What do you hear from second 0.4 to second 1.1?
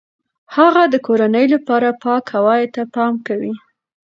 هغه د